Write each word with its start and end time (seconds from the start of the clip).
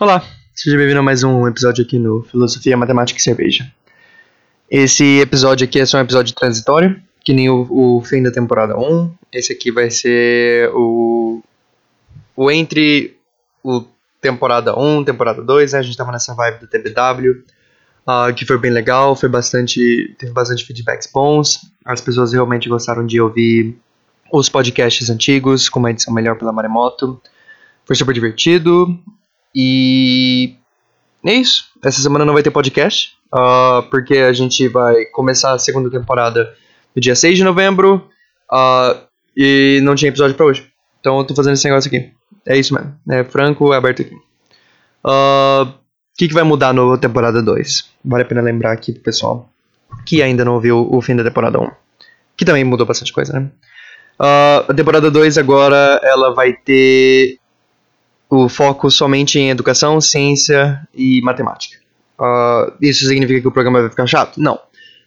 Olá, 0.00 0.24
seja 0.54 0.78
bem-vindo 0.78 1.00
a 1.00 1.02
mais 1.02 1.22
um 1.22 1.46
episódio 1.46 1.84
aqui 1.84 1.98
no 1.98 2.22
Filosofia, 2.22 2.74
Matemática 2.74 3.20
e 3.20 3.22
Cerveja. 3.22 3.70
Esse 4.70 5.20
episódio 5.20 5.66
aqui 5.66 5.78
é 5.78 5.84
só 5.84 5.98
um 5.98 6.00
episódio 6.00 6.34
transitório, 6.34 6.98
que 7.22 7.34
nem 7.34 7.50
o, 7.50 7.66
o 7.70 8.00
fim 8.00 8.22
da 8.22 8.30
temporada 8.30 8.78
1. 8.78 9.12
Esse 9.30 9.52
aqui 9.52 9.70
vai 9.70 9.90
ser 9.90 10.70
o, 10.72 11.42
o 12.34 12.50
entre 12.50 13.14
o 13.62 13.84
temporada 14.22 14.74
1, 14.74 15.04
temporada 15.04 15.42
2, 15.42 15.74
né? 15.74 15.80
A 15.80 15.82
gente 15.82 15.98
tava 15.98 16.12
nessa 16.12 16.32
vibe 16.32 16.60
do 16.60 16.66
TBW, 16.66 17.32
uh, 17.32 17.44
ah, 18.06 18.32
que 18.32 18.46
foi 18.46 18.56
bem 18.56 18.70
legal, 18.70 19.14
foi 19.14 19.28
bastante, 19.28 20.16
teve 20.18 20.32
bastante 20.32 20.64
feedbacks 20.64 21.10
bons. 21.12 21.60
As 21.84 22.00
pessoas 22.00 22.32
realmente 22.32 22.70
gostaram 22.70 23.04
de 23.04 23.20
ouvir 23.20 23.76
os 24.32 24.48
podcasts 24.48 25.10
antigos, 25.10 25.68
com 25.68 25.78
uma 25.78 25.90
edição 25.90 26.14
melhor 26.14 26.38
pela 26.38 26.54
Maremoto. 26.54 27.20
Foi 27.84 27.94
super 27.94 28.14
divertido. 28.14 28.98
E 29.54 30.56
é 31.26 31.34
isso. 31.34 31.66
Essa 31.84 32.00
semana 32.00 32.24
não 32.24 32.34
vai 32.34 32.42
ter 32.42 32.50
podcast, 32.50 33.12
uh, 33.32 33.82
porque 33.90 34.18
a 34.18 34.32
gente 34.32 34.68
vai 34.68 35.04
começar 35.06 35.52
a 35.52 35.58
segunda 35.58 35.90
temporada 35.90 36.54
no 36.94 37.00
dia 37.00 37.14
6 37.14 37.38
de 37.38 37.44
novembro 37.44 38.08
uh, 38.52 39.00
e 39.36 39.80
não 39.82 39.94
tinha 39.94 40.08
episódio 40.08 40.36
pra 40.36 40.46
hoje. 40.46 40.70
Então 41.00 41.18
eu 41.18 41.24
tô 41.24 41.34
fazendo 41.34 41.54
esse 41.54 41.68
negócio 41.68 41.88
aqui. 41.88 42.12
É 42.46 42.56
isso 42.56 42.74
mesmo. 42.74 42.94
É 43.10 43.24
franco, 43.24 43.72
é 43.72 43.76
aberto 43.76 44.02
aqui. 44.02 44.16
Ah, 45.02 45.66
o 45.66 45.68
uh, 45.68 45.74
que, 46.16 46.28
que 46.28 46.34
vai 46.34 46.42
mudar 46.42 46.74
na 46.74 46.96
temporada 46.98 47.42
2? 47.42 47.90
Vale 48.04 48.22
a 48.22 48.26
pena 48.26 48.42
lembrar 48.42 48.72
aqui 48.72 48.92
pro 48.92 49.02
pessoal 49.02 49.50
que 50.04 50.22
ainda 50.22 50.44
não 50.44 50.54
ouviu 50.54 50.88
o 50.90 51.00
fim 51.00 51.16
da 51.16 51.24
temporada 51.24 51.60
1. 51.60 51.70
Que 52.36 52.44
também 52.44 52.64
mudou 52.64 52.86
bastante 52.86 53.12
coisa, 53.12 53.38
né? 53.38 53.50
Uh, 54.18 54.70
a 54.70 54.74
temporada 54.74 55.10
2 55.10 55.38
agora 55.38 56.00
ela 56.02 56.34
vai 56.34 56.52
ter 56.52 57.38
o 58.30 58.48
foco 58.48 58.88
somente 58.90 59.38
em 59.38 59.50
educação, 59.50 60.00
ciência 60.00 60.80
e 60.94 61.20
matemática. 61.22 61.76
Uh, 62.18 62.72
isso 62.80 63.06
significa 63.06 63.40
que 63.40 63.48
o 63.48 63.50
programa 63.50 63.80
vai 63.80 63.90
ficar 63.90 64.06
chato? 64.06 64.40
Não. 64.40 64.58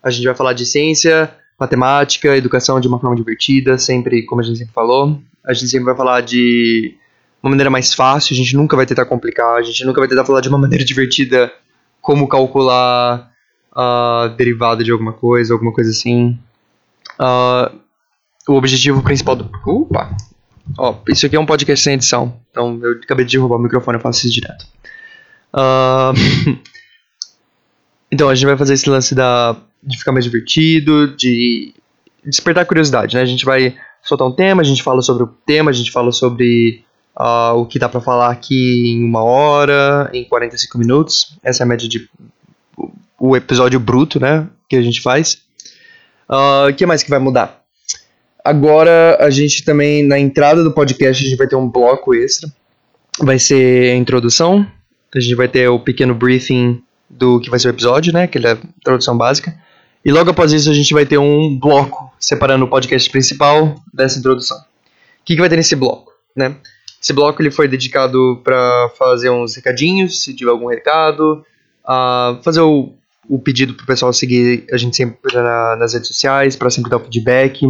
A 0.00 0.08
gente 0.08 0.24
vai 0.24 0.36
falar 0.36 0.52
de 0.52 0.64
ciência, 0.64 1.34
matemática, 1.58 2.36
educação 2.36 2.78
de 2.78 2.86
uma 2.86 3.00
forma 3.00 3.16
divertida, 3.16 3.76
sempre, 3.76 4.24
como 4.24 4.40
a 4.40 4.44
gente 4.44 4.58
sempre 4.58 4.72
falou. 4.72 5.20
A 5.44 5.52
gente 5.52 5.68
sempre 5.68 5.86
vai 5.86 5.96
falar 5.96 6.20
de 6.20 6.94
uma 7.42 7.50
maneira 7.50 7.70
mais 7.70 7.92
fácil, 7.92 8.34
a 8.34 8.36
gente 8.36 8.54
nunca 8.54 8.76
vai 8.76 8.86
tentar 8.86 9.04
complicar, 9.04 9.56
a 9.56 9.62
gente 9.62 9.84
nunca 9.84 10.00
vai 10.00 10.08
tentar 10.08 10.24
falar 10.24 10.40
de 10.40 10.48
uma 10.48 10.58
maneira 10.58 10.84
divertida, 10.84 11.52
como 12.00 12.28
calcular 12.28 13.32
a 13.74 14.32
derivada 14.36 14.84
de 14.84 14.92
alguma 14.92 15.12
coisa, 15.12 15.52
alguma 15.52 15.72
coisa 15.72 15.90
assim. 15.90 16.38
Uh, 17.18 17.78
o 18.48 18.54
objetivo 18.54 19.02
principal 19.02 19.34
do. 19.34 19.50
Opa! 19.66 20.16
Ó, 20.76 20.96
isso 21.08 21.26
aqui 21.26 21.36
é 21.36 21.40
um 21.40 21.46
podcast 21.46 21.82
sem 21.82 21.94
edição, 21.94 22.40
então 22.50 22.78
eu 22.82 22.92
acabei 23.02 23.24
de 23.24 23.32
derrubar 23.32 23.56
o 23.56 23.62
microfone, 23.62 23.96
eu 23.96 24.02
faço 24.02 24.26
isso 24.26 24.34
direto. 24.34 24.66
Uh, 25.52 26.58
então, 28.12 28.28
a 28.28 28.34
gente 28.34 28.46
vai 28.46 28.56
fazer 28.56 28.74
esse 28.74 28.88
lance 28.88 29.14
da, 29.14 29.56
de 29.82 29.98
ficar 29.98 30.12
mais 30.12 30.24
divertido, 30.24 31.16
de 31.16 31.74
despertar 32.24 32.66
curiosidade, 32.66 33.16
né? 33.16 33.22
A 33.22 33.26
gente 33.26 33.44
vai 33.44 33.76
soltar 34.02 34.26
um 34.26 34.32
tema, 34.32 34.62
a 34.62 34.64
gente 34.64 34.82
fala 34.82 35.02
sobre 35.02 35.22
o 35.22 35.26
tema, 35.26 35.70
a 35.70 35.74
gente 35.74 35.90
fala 35.90 36.12
sobre 36.12 36.84
uh, 37.18 37.54
o 37.56 37.66
que 37.66 37.78
dá 37.78 37.88
pra 37.88 38.00
falar 38.00 38.30
aqui 38.30 38.90
em 38.90 39.04
uma 39.04 39.22
hora, 39.22 40.10
em 40.12 40.24
45 40.24 40.78
minutos. 40.78 41.36
Essa 41.42 41.62
é 41.62 41.64
a 41.64 41.68
média 41.68 41.88
de 41.88 42.08
o 43.18 43.36
episódio 43.36 43.80
bruto, 43.80 44.20
né? 44.20 44.48
Que 44.68 44.76
a 44.76 44.82
gente 44.82 45.00
faz. 45.00 45.42
Ah, 46.28 46.64
o 46.66 46.70
uh, 46.70 46.74
que 46.74 46.86
mais 46.86 47.02
que 47.02 47.10
vai 47.10 47.18
mudar? 47.18 47.64
Agora 48.48 49.18
a 49.20 49.28
gente 49.28 49.62
também, 49.62 50.02
na 50.02 50.18
entrada 50.18 50.64
do 50.64 50.72
podcast, 50.72 51.22
a 51.22 51.28
gente 51.28 51.36
vai 51.36 51.46
ter 51.46 51.54
um 51.54 51.68
bloco 51.68 52.14
extra. 52.14 52.50
Vai 53.20 53.38
ser 53.38 53.92
a 53.92 53.94
introdução. 53.94 54.66
A 55.14 55.20
gente 55.20 55.34
vai 55.34 55.46
ter 55.46 55.68
o 55.68 55.78
pequeno 55.78 56.14
briefing 56.14 56.82
do 57.10 57.38
que 57.40 57.50
vai 57.50 57.58
ser 57.58 57.68
o 57.68 57.72
episódio, 57.72 58.10
né? 58.10 58.26
Que 58.26 58.38
é 58.38 58.52
a 58.52 58.58
introdução 58.78 59.18
básica. 59.18 59.54
E 60.02 60.10
logo 60.10 60.30
após 60.30 60.50
isso 60.54 60.70
a 60.70 60.72
gente 60.72 60.94
vai 60.94 61.04
ter 61.04 61.18
um 61.18 61.58
bloco 61.58 62.10
separando 62.18 62.64
o 62.64 62.68
podcast 62.68 63.10
principal 63.10 63.74
dessa 63.92 64.18
introdução. 64.18 64.56
O 64.56 65.24
que, 65.26 65.34
que 65.34 65.40
vai 65.40 65.50
ter 65.50 65.56
nesse 65.56 65.76
bloco, 65.76 66.10
né? 66.34 66.56
Esse 67.02 67.12
bloco 67.12 67.42
ele 67.42 67.50
foi 67.50 67.68
dedicado 67.68 68.40
para 68.42 68.90
fazer 68.96 69.28
uns 69.28 69.56
recadinhos, 69.56 70.22
se 70.22 70.34
tiver 70.34 70.50
algum 70.50 70.68
recado, 70.68 71.44
uh, 71.84 72.42
fazer 72.42 72.62
o, 72.62 72.94
o 73.28 73.38
pedido 73.38 73.74
para 73.74 73.84
o 73.84 73.86
pessoal 73.86 74.10
seguir 74.10 74.64
a 74.72 74.78
gente 74.78 74.96
sempre 74.96 75.34
na, 75.34 75.76
nas 75.76 75.92
redes 75.92 76.08
sociais, 76.08 76.56
para 76.56 76.70
sempre 76.70 76.90
dar 76.90 76.96
o 76.96 77.00
feedback, 77.00 77.66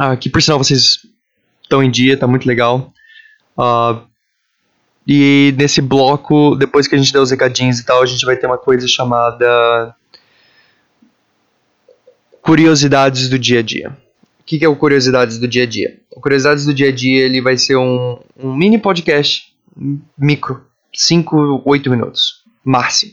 Uh, 0.00 0.16
que 0.16 0.30
por 0.30 0.40
sinal 0.40 0.56
vocês 0.56 1.00
estão 1.62 1.82
em 1.82 1.90
dia, 1.90 2.16
tá 2.16 2.26
muito 2.26 2.46
legal. 2.46 2.90
Uh, 3.58 4.08
e 5.06 5.54
nesse 5.58 5.82
bloco, 5.82 6.56
depois 6.56 6.88
que 6.88 6.94
a 6.94 6.98
gente 6.98 7.12
der 7.12 7.20
os 7.20 7.30
recadinhos 7.30 7.78
e 7.78 7.84
tal, 7.84 8.02
a 8.02 8.06
gente 8.06 8.24
vai 8.24 8.36
ter 8.36 8.46
uma 8.46 8.56
coisa 8.56 8.88
chamada 8.88 9.94
Curiosidades 12.40 13.28
do 13.28 13.38
Dia 13.38 13.58
a 13.58 13.62
Dia. 13.62 13.96
O 14.40 14.44
que, 14.44 14.58
que 14.58 14.64
é 14.64 14.68
o 14.68 14.76
Curiosidades 14.76 15.38
do 15.38 15.46
Dia 15.46 15.64
a 15.64 15.66
Dia? 15.66 15.98
O 16.10 16.20
Curiosidades 16.20 16.64
do 16.64 16.72
Dia 16.72 16.88
a 16.88 16.92
Dia 16.92 17.24
ele 17.24 17.42
vai 17.42 17.56
ser 17.56 17.76
um, 17.76 18.18
um 18.38 18.54
mini 18.54 18.78
podcast 18.78 19.54
micro, 20.18 20.64
5, 20.94 21.62
8 21.64 21.90
minutos, 21.90 22.42
máximo. 22.64 23.12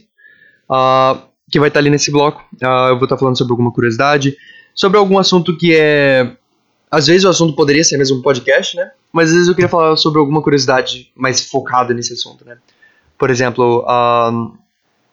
Uh, 0.70 1.22
que 1.52 1.60
vai 1.60 1.68
estar 1.68 1.80
ali 1.80 1.90
nesse 1.90 2.12
bloco. 2.12 2.44
Uh, 2.62 2.90
eu 2.90 2.96
vou 2.96 3.06
estar 3.06 3.18
falando 3.18 3.38
sobre 3.38 3.52
alguma 3.52 3.72
curiosidade, 3.72 4.36
sobre 4.74 4.98
algum 4.98 5.18
assunto 5.18 5.58
que 5.58 5.76
é 5.76 6.36
às 6.90 7.08
vezes 7.08 7.26
o 7.26 7.30
assunto 7.30 7.56
poderia 7.56 7.84
ser 7.84 7.98
mesmo 7.98 8.18
um 8.18 8.22
podcast, 8.22 8.76
né? 8.76 8.92
Mas 9.12 9.30
às 9.30 9.34
vezes 9.34 9.48
eu 9.50 9.56
queria 9.56 9.70
falar 9.70 9.96
sobre 9.98 10.20
alguma 10.20 10.42
curiosidade 10.42 11.12
mais 11.16 11.42
focada 11.42 11.94
nesse 11.94 12.14
assunto, 12.14 12.46
né? 12.46 12.58
Por 13.18 13.30
exemplo, 13.30 13.86
um, 13.88 14.58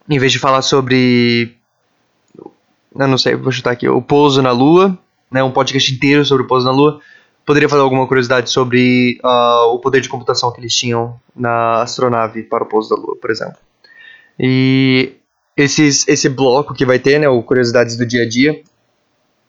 em 0.09 0.19
vez 0.19 0.31
de 0.31 0.39
falar 0.39 0.61
sobre. 0.61 1.55
Eu 2.97 3.07
não 3.07 3.17
sei, 3.17 3.35
vou 3.35 3.51
chutar 3.51 3.71
aqui. 3.71 3.89
O 3.89 4.01
pouso 4.01 4.41
na 4.41 4.51
Lua, 4.51 4.97
né? 5.29 5.43
Um 5.43 5.51
podcast 5.51 5.93
inteiro 5.93 6.25
sobre 6.25 6.43
o 6.45 6.47
pouso 6.47 6.65
na 6.65 6.71
Lua. 6.71 7.01
Poderia 7.45 7.69
falar 7.69 7.83
alguma 7.83 8.07
curiosidade 8.07 8.49
sobre 8.49 9.19
uh, 9.23 9.73
o 9.73 9.79
poder 9.79 10.01
de 10.01 10.09
computação 10.09 10.51
que 10.51 10.59
eles 10.59 10.73
tinham 10.73 11.19
na 11.35 11.81
astronave 11.81 12.41
para 12.43 12.63
o 12.63 12.67
pouso 12.67 12.89
da 12.89 12.95
Lua, 12.95 13.17
por 13.17 13.29
exemplo. 13.29 13.57
E 14.39 15.13
esses, 15.55 16.07
esse 16.07 16.29
bloco 16.29 16.73
que 16.73 16.85
vai 16.85 16.99
ter, 16.99 17.19
né? 17.19 17.27
O 17.27 17.43
Curiosidades 17.43 17.97
do 17.97 18.05
Dia 18.05 18.23
a 18.23 18.29
Dia, 18.29 18.61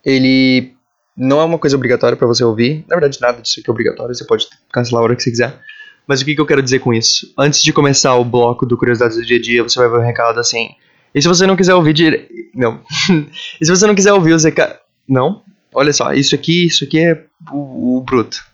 ele 0.03 0.76
não 1.17 1.41
é 1.41 1.43
uma 1.43 1.57
coisa 1.57 1.75
obrigatória 1.75 2.15
para 2.15 2.27
você 2.27 2.43
ouvir. 2.43 2.85
Na 2.87 2.95
verdade, 2.95 3.19
nada 3.19 3.41
disso 3.41 3.59
aqui 3.59 3.69
é 3.69 3.71
obrigatório, 3.71 4.13
você 4.13 4.25
pode 4.25 4.47
cancelar 4.71 5.01
a 5.01 5.03
hora 5.05 5.15
que 5.15 5.23
você 5.23 5.31
quiser. 5.31 5.59
Mas 6.05 6.21
o 6.21 6.25
que, 6.25 6.35
que 6.35 6.39
eu 6.39 6.45
quero 6.45 6.61
dizer 6.61 6.79
com 6.79 6.93
isso? 6.93 7.33
Antes 7.37 7.61
de 7.61 7.73
começar 7.73 8.15
o 8.15 8.23
bloco 8.23 8.65
do 8.65 8.77
Curiosidades 8.77 9.17
do 9.17 9.25
Dia 9.25 9.37
a 9.37 9.41
Dia, 9.41 9.63
você 9.63 9.77
vai 9.79 9.89
ver 9.89 9.97
um 9.97 10.05
recado 10.05 10.39
assim. 10.39 10.69
E 11.13 11.21
se 11.21 11.27
você 11.27 11.45
não 11.47 11.55
quiser 11.55 11.73
ouvir 11.73 11.93
dire... 11.93 12.29
Não. 12.53 12.79
e 13.59 13.65
se 13.65 13.69
você 13.69 13.85
não 13.87 13.95
quiser 13.95 14.13
ouvir 14.13 14.33
os 14.33 14.43
recados. 14.43 14.77
Não? 15.07 15.41
Olha 15.73 15.91
só, 15.91 16.13
isso 16.13 16.33
aqui, 16.33 16.67
isso 16.67 16.83
aqui 16.85 16.99
é 16.99 17.25
o, 17.51 17.97
o 17.97 18.01
bruto. 18.01 18.45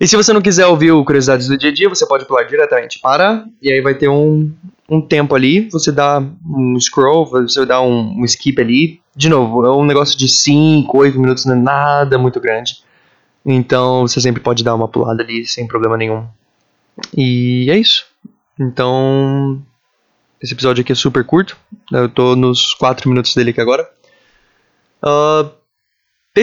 E 0.00 0.08
se 0.08 0.16
você 0.16 0.32
não 0.32 0.40
quiser 0.40 0.66
ouvir 0.66 0.90
o 0.90 1.04
Curiosidades 1.04 1.48
do 1.48 1.56
Dia 1.56 1.70
a 1.70 1.74
Dia, 1.74 1.88
você 1.88 2.06
pode 2.06 2.26
pular 2.26 2.44
diretamente 2.44 2.98
para. 3.00 3.44
E 3.60 3.70
aí 3.70 3.80
vai 3.80 3.94
ter 3.94 4.08
um, 4.08 4.50
um 4.92 5.00
tempo 5.00 5.34
ali. 5.34 5.68
Você 5.70 5.90
dá 5.90 6.22
um 6.44 6.78
scroll, 6.78 7.24
você 7.24 7.64
dá 7.64 7.80
um, 7.80 8.20
um 8.20 8.24
skip 8.26 8.60
ali. 8.60 9.00
De 9.16 9.28
novo, 9.28 9.64
é 9.64 9.70
um 9.70 9.84
negócio 9.84 10.16
de 10.18 10.28
5, 10.28 10.96
8 10.96 11.18
minutos, 11.18 11.46
não 11.46 11.54
é 11.54 11.58
nada 11.58 12.18
muito 12.18 12.38
grande. 12.38 12.82
Então 13.44 14.06
você 14.06 14.20
sempre 14.20 14.42
pode 14.42 14.62
dar 14.62 14.74
uma 14.74 14.86
pulada 14.86 15.22
ali 15.22 15.46
sem 15.46 15.66
problema 15.66 15.96
nenhum. 15.96 16.26
E 17.16 17.70
é 17.70 17.78
isso. 17.78 18.04
Então. 18.60 19.62
Esse 20.40 20.54
episódio 20.54 20.82
aqui 20.82 20.92
é 20.92 20.94
super 20.94 21.24
curto. 21.24 21.56
Eu 21.90 22.08
tô 22.08 22.36
nos 22.36 22.74
4 22.74 23.08
minutos 23.08 23.34
dele 23.34 23.50
aqui 23.50 23.60
agora. 23.60 23.88
Uh, 25.02 25.50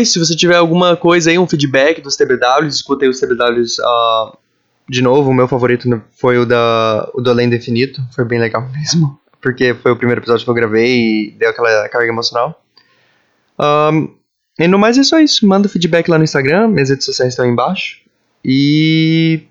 se 0.06 0.18
você 0.18 0.36
tiver 0.36 0.56
alguma 0.56 0.96
coisa 0.96 1.30
aí, 1.30 1.38
um 1.38 1.48
feedback 1.48 2.02
dos 2.02 2.16
TBWs, 2.16 2.76
escutei 2.76 3.10
os 3.10 3.20
TBWs 3.20 3.78
uh, 3.80 4.38
de 4.90 5.02
novo. 5.02 5.30
O 5.30 5.34
meu 5.34 5.48
favorito 5.48 6.02
foi 6.12 6.38
o, 6.38 6.46
da, 6.46 7.10
o 7.14 7.22
do 7.22 7.30
Além 7.30 7.50
do 7.50 7.56
Infinito, 7.56 8.02
foi 8.14 8.26
bem 8.26 8.40
legal 8.40 8.68
mesmo. 8.74 9.20
Porque 9.42 9.74
foi 9.74 9.92
o 9.92 9.96
primeiro 9.96 10.20
episódio 10.20 10.44
que 10.44 10.50
eu 10.50 10.56
gravei 10.56 11.28
e 11.28 11.32
deu 11.32 11.50
aquela 11.50 11.88
carga 11.88 12.10
emocional. 12.10 12.62
Um, 13.58 14.14
e 14.60 14.68
no 14.68 14.78
mais 14.78 14.98
é 14.98 15.04
só 15.04 15.20
isso. 15.20 15.48
Manda 15.48 15.70
feedback 15.70 16.10
lá 16.10 16.18
no 16.18 16.24
Instagram, 16.26 16.68
minhas 16.68 16.90
redes 16.90 17.06
sociais 17.06 17.34
estão 17.34 17.46
aí 17.46 17.52
embaixo. 17.52 18.02
E. 18.44 19.44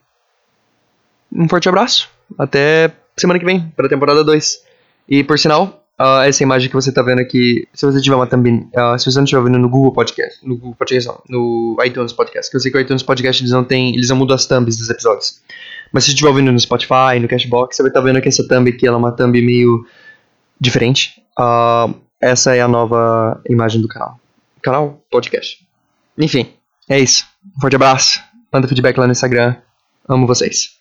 Um 1.32 1.48
forte 1.48 1.68
abraço. 1.68 2.10
Até 2.38 2.92
semana 3.16 3.38
que 3.38 3.44
vem, 3.44 3.72
para 3.74 3.86
a 3.86 3.88
temporada 3.88 4.22
2. 4.22 4.62
E 5.08 5.24
por 5.24 5.38
sinal, 5.38 5.87
uh, 6.00 6.22
essa 6.22 6.42
imagem 6.42 6.68
que 6.68 6.74
você 6.74 6.90
está 6.90 7.02
vendo 7.02 7.20
aqui, 7.20 7.66
se 7.72 7.84
você 7.84 8.00
tiver 8.00 8.16
uma 8.16 8.26
thumb, 8.26 8.48
uh, 8.48 8.98
se 8.98 9.10
você 9.10 9.18
não 9.18 9.24
estiver 9.24 9.40
ouvindo 9.40 9.58
no 9.58 9.68
Google 9.68 9.92
Podcast, 9.92 10.46
no 10.46 10.56
Google 10.56 10.74
Podcast 10.74 11.08
não, 11.08 11.22
no 11.28 11.76
iTunes 11.84 12.12
Podcast, 12.12 12.50
que 12.50 12.56
eu 12.56 12.60
sei 12.60 12.70
que 12.70 12.78
o 12.78 12.80
iTunes 12.80 13.02
Podcast 13.02 13.42
eles 13.42 13.52
não 13.52 13.64
tem, 13.64 13.94
eles 13.94 14.08
não 14.08 14.16
mudam 14.16 14.34
as 14.34 14.46
thumbs 14.46 14.76
dos 14.76 14.88
episódios. 14.88 15.42
Mas 15.92 16.04
se 16.04 16.10
você 16.10 16.14
estiver 16.14 16.28
ouvindo 16.28 16.52
no 16.52 16.60
Spotify, 16.60 17.18
no 17.20 17.28
Cashbox, 17.28 17.76
você 17.76 17.82
vai 17.82 17.90
estar 17.90 18.00
tá 18.00 18.06
vendo 18.06 18.20
que 18.20 18.28
essa 18.28 18.46
thumb 18.46 18.68
aqui 18.68 18.86
ela 18.86 18.96
é 18.96 18.98
uma 18.98 19.12
thumb 19.12 19.40
meio 19.40 19.84
diferente. 20.60 21.22
Uh, 21.38 21.94
essa 22.20 22.54
é 22.54 22.60
a 22.60 22.68
nova 22.68 23.40
imagem 23.48 23.80
do 23.80 23.88
canal. 23.88 24.18
Canal 24.60 25.02
podcast. 25.10 25.66
Enfim, 26.16 26.52
é 26.88 26.98
isso. 26.98 27.24
Um 27.56 27.60
forte 27.60 27.76
abraço. 27.76 28.20
Manda 28.52 28.66
feedback 28.66 28.98
lá 28.98 29.06
no 29.06 29.12
Instagram. 29.12 29.56
Amo 30.08 30.26
vocês. 30.26 30.77